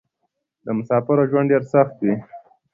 د 0.65 0.67
مسافرو 0.77 1.23
ژوند 1.31 1.49
ډېر 1.51 1.63
سخت 1.73 1.95
وې. 2.01 2.13